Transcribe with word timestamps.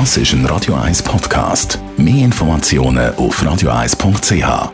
Das 0.00 0.16
ist 0.16 0.32
ein 0.32 0.44
Radio 0.46 0.74
1 0.74 1.04
Podcast. 1.04 1.78
Mehr 1.96 2.24
Informationen 2.24 3.14
auf 3.14 3.40
radio1.ch. 3.40 4.72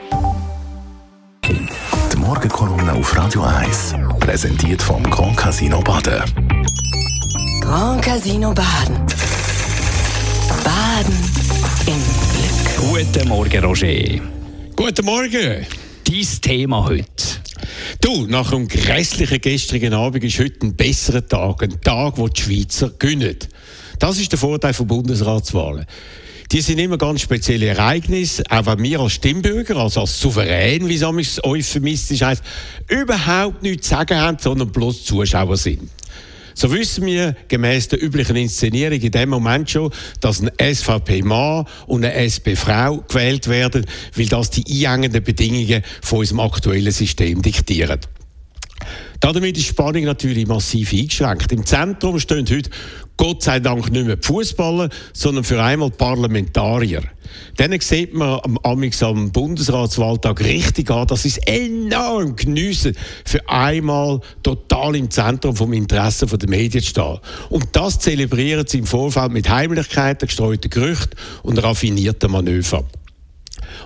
Die 1.47 2.17
Morgenkolumne 2.17 2.95
auf 2.95 3.15
Radio 3.15 3.43
1 3.43 3.97
präsentiert 4.19 4.81
vom 4.81 5.03
Grand 5.03 5.37
Casino 5.37 5.83
Baden. 5.83 6.23
Grand 7.61 8.01
Casino 8.01 8.55
Baden. 8.55 8.97
Baden 10.65 11.19
im 11.87 12.03
Glück. 12.33 13.05
Guten 13.05 13.29
Morgen, 13.29 13.63
Roger. 13.63 14.21
Guten 14.75 15.05
Morgen. 15.05 15.67
Dein 16.05 16.41
Thema 16.41 16.87
heute. 16.87 17.41
Du, 18.01 18.27
nach 18.27 18.55
einem 18.55 18.69
grässlichen 18.69 19.43
gestrigen 19.43 19.93
Abend 19.93 20.25
ist 20.25 20.39
heute 20.39 20.67
ein 20.67 20.75
besserer 20.75 21.29
Tag. 21.29 21.63
Ein 21.63 21.79
Tag, 21.83 22.17
wo 22.17 22.27
die 22.27 22.41
Schweizer 22.41 22.89
gewinnen. 22.99 23.37
Das 24.01 24.19
ist 24.19 24.33
der 24.33 24.39
Vorteil 24.39 24.73
von 24.73 24.87
Bundesratswahlen. 24.87 25.85
Die 26.51 26.63
sind 26.63 26.79
immer 26.79 26.99
ganz 26.99 27.21
spezielle 27.21 27.67
Ereignisse, 27.67 28.43
auch 28.49 28.67
wenn 28.67 28.83
wir 28.83 28.99
als 28.99 29.13
Stimmbürger, 29.13 29.77
also 29.77 30.01
als 30.01 30.19
Souverän, 30.19 30.89
wie 30.89 30.95
es 30.95 31.45
euphemistisch 31.45 32.23
heißt, 32.23 32.43
überhaupt 32.89 33.63
nichts 33.63 33.87
zu 33.87 33.95
sagen 33.95 34.19
haben, 34.19 34.39
sondern 34.41 34.73
bloß 34.73 35.05
Zuschauer 35.05 35.57
sind. 35.57 35.89
So 36.55 36.73
wissen 36.73 37.07
wir 37.07 37.37
gemäß 37.47 37.89
der 37.89 38.03
üblichen 38.03 38.37
Inszenierung 38.37 38.99
in 38.99 39.13
dem 39.13 39.29
Moment 39.29 39.71
schon, 39.71 39.93
dass 40.21 40.43
ein 40.43 40.51
SVP-Mann 40.59 41.67
und 41.87 42.05
eine 42.05 42.15
SP-Frau 42.15 43.05
gewählt 43.07 43.49
werden, 43.49 43.85
weil 44.17 44.27
das 44.27 44.51
die 44.51 44.87
einengenden 44.87 45.23
Bedingungen 45.23 45.83
von 46.03 46.21
unserem 46.21 46.41
aktuellen 46.41 46.91
System 46.91 47.43
diktieren. 47.43 48.01
Damit 49.21 49.57
ist 49.57 49.67
die 49.67 49.71
Spannung 49.71 50.05
natürlich 50.05 50.47
massiv 50.47 50.93
eingeschränkt. 50.93 51.53
Im 51.53 51.67
Zentrum 51.67 52.19
stehen 52.19 52.47
heute 52.51 52.71
Gott 53.17 53.43
sei 53.43 53.61
Dank 53.61 53.91
nicht 53.93 54.07
mehr 54.07 54.17
die 54.17 54.27
Fußballer, 54.27 54.89
sondern 55.13 55.45
für 55.45 55.63
einmal 55.63 55.91
Parlamentarier. 55.91 57.03
Dann 57.57 57.79
sieht 57.81 58.15
man 58.15 58.41
am, 58.43 58.59
am 58.63 59.31
Bundesratswahltag 59.33 60.41
richtig 60.41 60.91
an, 60.91 61.07
dass 61.07 61.27
es 61.27 61.37
enorm 61.39 62.35
geniessen, 62.35 62.97
für 63.27 63.47
einmal 63.47 64.21
total 64.43 64.97
im 64.97 65.11
Zentrum 65.11 65.55
vom 65.55 65.75
Interesse 65.75 66.27
der 66.27 66.49
Medien 66.49 66.83
zu 66.83 66.91
stehen. 66.91 67.19
Und 67.51 67.69
das 67.73 67.99
zelebrieren 67.99 68.67
sie 68.67 68.79
im 68.79 68.87
Vorfeld 68.87 69.33
mit 69.33 69.51
Heimlichkeiten, 69.51 70.27
gestreuten 70.27 70.71
Gerüchten 70.71 71.19
und 71.43 71.63
raffinierten 71.63 72.31
Manövern. 72.31 72.87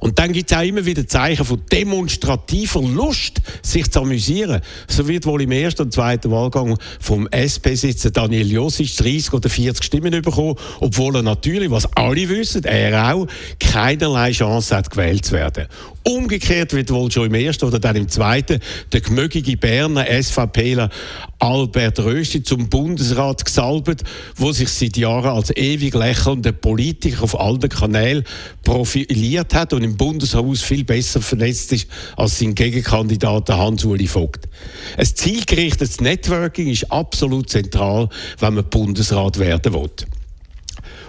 Und 0.00 0.18
dann 0.18 0.32
gibt 0.32 0.50
es 0.50 0.56
auch 0.56 0.62
immer 0.62 0.84
wieder 0.84 1.06
Zeichen 1.06 1.44
von 1.44 1.62
demonstrativer 1.70 2.82
Lust, 2.82 3.40
sich 3.62 3.90
zu 3.90 4.00
amüsieren. 4.00 4.60
So 4.88 5.06
wird 5.08 5.26
wohl 5.26 5.42
im 5.42 5.52
ersten 5.52 5.82
und 5.82 5.92
zweiten 5.92 6.30
Wahlgang 6.30 6.76
vom 7.00 7.28
SP-Sitzer 7.30 8.10
Daniel 8.10 8.50
Josic 8.50 8.96
30 8.96 9.32
oder 9.32 9.48
40 9.48 9.84
Stimmen 9.84 10.22
bekommen, 10.22 10.56
obwohl 10.80 11.16
er 11.16 11.22
natürlich, 11.22 11.70
was 11.70 11.86
alle 11.96 12.28
wissen, 12.28 12.64
er 12.64 13.14
auch, 13.14 13.26
keinerlei 13.60 14.32
Chance 14.32 14.76
hat, 14.76 14.90
gewählt 14.90 15.24
zu 15.24 15.32
werden. 15.32 15.66
Umgekehrt 16.06 16.74
wird 16.74 16.90
wohl 16.90 17.10
schon 17.10 17.26
im 17.26 17.34
ersten 17.34 17.64
oder 17.64 17.78
dann 17.78 17.96
im 17.96 18.08
zweiten 18.08 18.60
der 18.92 19.00
gemögige 19.00 19.56
Berner 19.56 20.04
SVPler 20.04 20.90
Albert 21.38 21.98
Rösti 21.98 22.42
zum 22.42 22.68
Bundesrat 22.68 23.44
gesalbt, 23.44 24.02
wo 24.36 24.52
sich 24.52 24.68
seit 24.68 24.96
Jahren 24.96 25.30
als 25.30 25.54
ewig 25.56 25.94
lächelnder 25.94 26.52
Politiker 26.52 27.22
auf 27.22 27.38
allen 27.38 27.68
Kanälen 27.68 28.24
profiliert 28.62 29.54
hat 29.54 29.72
und 29.72 29.82
im 29.84 29.96
Bundeshaus 29.96 30.62
viel 30.62 30.84
besser 30.84 31.20
vernetzt 31.20 31.72
ist 31.72 31.86
als 32.16 32.38
sein 32.38 32.54
Gegenkandidat 32.54 33.48
Hans-Uli 33.50 34.06
Vogt. 34.06 34.48
Ein 34.96 35.06
zielgerichtetes 35.06 36.00
Networking 36.00 36.68
ist 36.68 36.90
absolut 36.90 37.50
zentral, 37.50 38.08
wenn 38.38 38.54
man 38.54 38.68
Bundesrat 38.68 39.38
werden 39.38 39.72
will. 39.74 39.90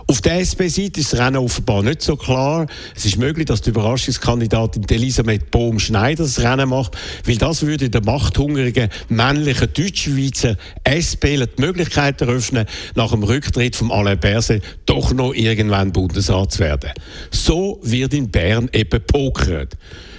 Auf 0.08 0.22
der 0.22 0.40
SP-Seite 0.46 1.00
ist 1.00 1.14
das 1.14 1.20
Rennen 1.20 1.38
offenbar 1.38 1.82
nicht 1.82 2.04
so 2.04 2.16
klar. 2.16 2.68
Es 2.96 3.06
ist 3.06 3.18
möglich, 3.18 3.48
dass 3.48 3.62
die 3.62 3.72
Überraschungskandidatin 3.72 4.88
Elisabeth 4.88 5.50
Bohm-Schneider 5.50 6.24
das 6.24 6.40
Rennen 6.40 6.70
macht, 6.70 6.96
weil 7.26 7.38
das 7.38 7.64
würde 7.64 7.90
der 7.90 8.04
machthungrigen 8.04 8.90
männlichen 9.10 9.68
Deutschschweizer 9.74 10.58
SP 10.86 11.42
die 11.42 11.62
Möglichkeit 11.62 12.22
eröffnen, 12.22 12.68
nach 12.94 13.10
dem 13.10 13.24
Rücktritt 13.24 13.76
von 13.76 13.92
Alain 13.92 14.20
Berset 14.20 14.64
doch 14.86 15.12
noch 15.12 15.34
irgendwann 15.34 15.92
Bundesrat 15.92 16.52
zu 16.52 16.60
werden. 16.60 16.92
So 17.32 17.80
wird 17.82 18.14
in 18.14 18.30
Bern 18.30 18.70
eben 18.74 19.02
pokert. 19.08 19.76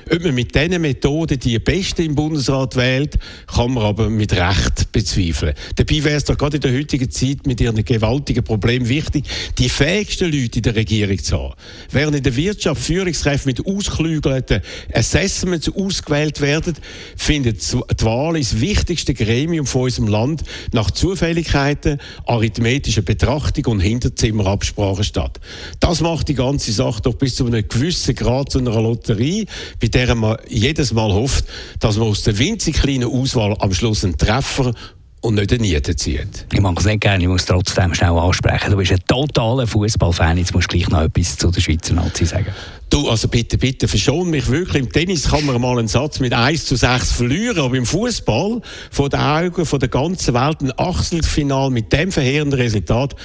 Ob 0.08 0.22
man 0.22 0.36
mit 0.36 0.54
diesen 0.54 0.80
Methoden 0.80 1.38
die 1.40 1.58
beste 1.58 2.04
im 2.04 2.14
Bundesrat 2.14 2.76
wählt, 2.76 3.18
kann 3.52 3.72
man 3.72 3.84
aber 3.84 4.08
mit 4.08 4.32
Recht 4.32 4.92
bezweifeln. 4.92 5.54
Dabei 5.74 6.04
wäre 6.04 6.16
es 6.16 6.24
doch 6.24 6.38
gerade 6.38 6.56
in 6.56 6.60
der 6.60 6.72
heutigen 6.72 7.10
Zeit 7.10 7.44
mit 7.44 7.60
ihren 7.60 7.84
gewaltigen 7.84 8.44
Problemen 8.44 8.88
wichtig, 8.88 9.24
die 9.58 9.68
fähigsten 9.76 10.32
Leute 10.32 10.58
in 10.58 10.62
der 10.62 10.74
Regierung 10.74 11.22
zu 11.22 11.38
haben. 11.38 11.54
Während 11.90 12.16
in 12.16 12.22
der 12.22 12.34
Wirtschaft 12.34 12.80
Führungskräfte 12.80 13.46
mit 13.46 13.66
ausgeklügelten 13.66 14.62
Assessments 14.94 15.68
ausgewählt 15.68 16.40
werden, 16.40 16.74
findet 17.14 17.60
die 17.72 18.04
Wahl 18.04 18.38
das 18.38 18.58
wichtigste 18.60 19.12
Gremium 19.12 19.66
von 19.66 19.82
unserem 19.82 20.08
Land 20.08 20.44
nach 20.72 20.90
Zufälligkeiten, 20.90 21.98
arithmetischer 22.24 23.02
Betrachtung 23.02 23.66
und 23.66 23.80
Hinterzimmerabsprachen 23.80 25.04
statt. 25.04 25.40
Das 25.78 26.00
macht 26.00 26.28
die 26.28 26.34
ganze 26.34 26.72
Sache 26.72 27.02
doch 27.02 27.14
bis 27.14 27.34
zu 27.36 27.46
einem 27.46 27.68
gewissen 27.68 28.14
Grad 28.14 28.50
zu 28.50 28.60
einer 28.60 28.80
Lotterie, 28.80 29.46
bei 29.78 29.88
der 29.88 30.14
man 30.14 30.38
jedes 30.48 30.94
Mal 30.94 31.12
hofft, 31.12 31.44
dass 31.80 31.98
man 31.98 32.08
aus 32.08 32.22
der 32.22 32.38
winzig 32.38 32.76
kleinen 32.76 33.10
Auswahl 33.10 33.54
am 33.58 33.74
Schluss 33.74 34.04
einen 34.04 34.16
Treffer 34.16 34.72
und 35.26 35.34
nicht 35.34 35.52
eine 35.52 35.62
Niete 35.62 35.96
zieht. 35.96 36.46
Ich 36.52 36.60
mag 36.60 36.78
es 36.78 36.86
nicht 36.86 37.00
gerne, 37.00 37.24
ich 37.24 37.28
muss 37.28 37.44
trotzdem 37.44 37.92
schnell 37.94 38.16
ansprechen. 38.16 38.70
Du 38.70 38.76
bist 38.76 38.92
ein 38.92 39.00
totaler 39.08 39.66
Fußballfan, 39.66 40.38
jetzt 40.38 40.54
musst 40.54 40.72
du 40.72 40.76
gleich 40.76 40.88
noch 40.88 41.02
etwas 41.02 41.36
zu 41.36 41.50
der 41.50 41.60
Schweizer 41.60 41.94
Nazi 41.94 42.24
sagen. 42.24 42.46
Du, 42.88 43.08
also 43.08 43.26
bitte, 43.26 43.58
bitte, 43.58 43.88
verschon 43.88 44.30
mich 44.30 44.48
wirklich. 44.48 44.84
Im 44.84 44.92
Tennis 44.92 45.28
kann 45.28 45.44
man 45.44 45.60
mal 45.60 45.78
einen 45.78 45.88
Satz 45.88 46.20
mit 46.20 46.32
1 46.32 46.66
zu 46.66 46.76
6 46.76 47.10
verlieren, 47.10 47.58
aber 47.58 47.74
im 47.74 47.86
Fußball, 47.86 48.60
von 48.92 49.10
den 49.10 49.20
Augen 49.20 49.66
von 49.66 49.80
der 49.80 49.88
ganzen 49.88 50.32
Welt, 50.34 50.60
ein 50.60 50.72
Achtelfinal 50.76 51.70
mit 51.70 51.92
dem 51.92 52.12
verheerenden 52.12 52.60
Resultat, 52.60 53.16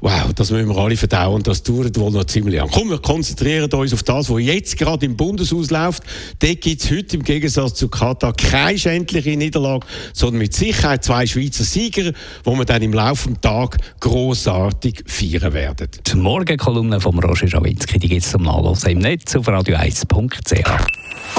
Wow, 0.00 0.32
das 0.32 0.52
müssen 0.52 0.68
wir 0.68 0.76
alle 0.76 0.96
verdauen. 0.96 1.42
Das 1.42 1.62
dauert 1.62 1.98
wohl 1.98 2.12
noch 2.12 2.24
ziemlich 2.24 2.54
lang. 2.54 2.68
Komm, 2.70 2.90
wir 2.90 2.98
konzentrieren 2.98 3.70
uns 3.72 3.92
auf 3.92 4.04
das, 4.04 4.30
was 4.30 4.40
jetzt 4.40 4.78
gerade 4.78 5.04
im 5.04 5.16
Bundeshaus 5.16 5.70
läuft. 5.70 6.04
Dort 6.38 6.60
gibt 6.60 6.84
es 6.84 6.90
heute 6.90 7.16
im 7.16 7.24
Gegensatz 7.24 7.74
zu 7.74 7.88
Katar 7.88 8.32
keine 8.32 8.78
schändliche 8.78 9.36
Niederlage, 9.36 9.86
sondern 10.12 10.38
mit 10.38 10.54
Sicherheit 10.54 11.02
zwei 11.02 11.26
Schweizer 11.26 11.64
Sieger, 11.64 12.12
wo 12.44 12.54
wir 12.54 12.64
dann 12.64 12.82
im 12.82 12.92
Laufe 12.92 13.28
des 13.28 13.40
Tages 13.40 13.80
grossartig 13.98 15.02
feiern 15.06 15.52
werden. 15.52 15.88
Die 16.06 16.16
Morgenkolumne 16.16 17.00
von 17.00 17.18
Roger 17.18 17.48
Schawinski, 17.48 17.98
die 17.98 18.08
gibt 18.08 18.24
es 18.24 18.30
zum 18.30 18.42
Nachlesen 18.42 18.90
im 18.90 18.98
Netz 18.98 19.34
auf 19.34 19.48
radio1.ch. 19.48 20.86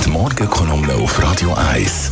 Die 0.06 0.10
Morgenkolumne 0.10 0.96
auf 0.96 1.22
Radio 1.22 1.54
1. 1.54 2.12